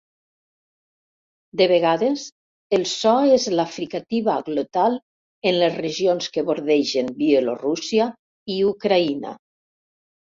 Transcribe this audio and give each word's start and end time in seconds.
De 1.59 1.65
vegades, 1.71 2.23
el 2.79 2.85
so 2.93 3.11
és 3.35 3.45
la 3.59 3.65
fricativa 3.75 4.37
glotal 4.47 4.97
en 5.51 5.59
les 5.65 5.77
regions 5.83 6.33
que 6.39 6.45
bordegen 6.49 7.13
Bielorússia 7.21 8.09
i 8.55 8.57
Ucraïna. 8.75 9.37